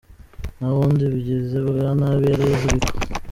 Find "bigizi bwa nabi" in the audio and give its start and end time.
1.13-2.23